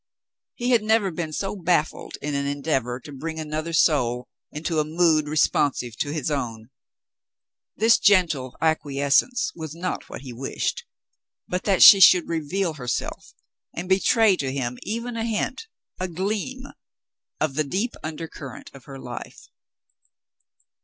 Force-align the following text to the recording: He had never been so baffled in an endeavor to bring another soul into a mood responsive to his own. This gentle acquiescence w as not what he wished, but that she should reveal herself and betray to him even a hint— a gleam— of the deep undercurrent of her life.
He 0.55 0.71
had 0.71 0.81
never 0.81 1.11
been 1.11 1.31
so 1.31 1.55
baffled 1.55 2.17
in 2.23 2.33
an 2.33 2.47
endeavor 2.47 2.99
to 3.01 3.11
bring 3.11 3.39
another 3.39 3.71
soul 3.71 4.27
into 4.51 4.79
a 4.79 4.83
mood 4.83 5.27
responsive 5.27 5.95
to 5.97 6.11
his 6.11 6.31
own. 6.31 6.71
This 7.75 7.99
gentle 7.99 8.57
acquiescence 8.59 9.51
w 9.53 9.63
as 9.63 9.75
not 9.75 10.09
what 10.09 10.21
he 10.21 10.33
wished, 10.33 10.85
but 11.47 11.65
that 11.65 11.83
she 11.83 11.99
should 11.99 12.27
reveal 12.27 12.73
herself 12.73 13.35
and 13.77 13.87
betray 13.87 14.35
to 14.37 14.51
him 14.51 14.79
even 14.81 15.15
a 15.15 15.23
hint— 15.23 15.67
a 15.99 16.07
gleam— 16.07 16.63
of 17.39 17.53
the 17.53 17.63
deep 17.63 17.93
undercurrent 18.03 18.71
of 18.73 18.85
her 18.85 18.97
life. 18.97 19.49